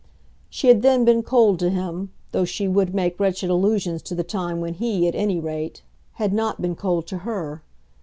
She 0.49 0.67
had 0.67 0.81
then 0.81 1.05
been 1.05 1.21
cold 1.21 1.59
to 1.59 1.69
him, 1.69 2.11
though 2.31 2.43
she 2.43 2.67
would 2.67 2.95
make 2.95 3.19
wretched 3.19 3.51
allusions 3.51 4.01
to 4.01 4.15
the 4.15 4.23
time 4.23 4.59
when 4.59 4.73
he, 4.73 5.07
at 5.07 5.13
any 5.13 5.39
rate, 5.39 5.83
had 6.13 6.33
not 6.33 6.59
been 6.59 6.75
cold 6.75 7.05
to 7.05 7.19
her. 7.19 7.61